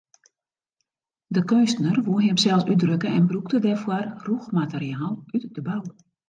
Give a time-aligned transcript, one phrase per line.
[1.35, 5.83] De keunstner woe himsels útdrukke en brûkte dêrfoar rûch materiaal út de bou.